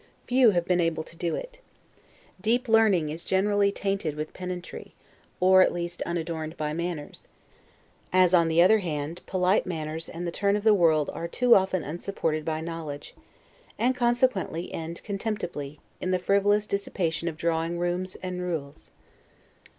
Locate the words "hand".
8.79-9.21